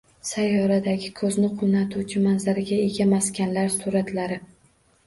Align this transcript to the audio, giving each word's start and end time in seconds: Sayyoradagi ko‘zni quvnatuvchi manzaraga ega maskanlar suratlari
Sayyoradagi 0.27 1.11
ko‘zni 1.19 1.49
quvnatuvchi 1.59 2.25
manzaraga 2.29 2.81
ega 2.89 3.09
maskanlar 3.15 3.75
suratlari 3.79 4.43